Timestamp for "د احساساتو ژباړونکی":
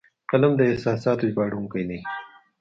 0.57-1.83